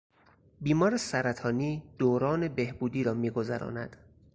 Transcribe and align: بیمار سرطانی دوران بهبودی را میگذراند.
بیمار 0.61 0.97
سرطانی 0.97 1.83
دوران 1.99 2.47
بهبودی 2.47 3.03
را 3.03 3.13
میگذراند. 3.13 3.95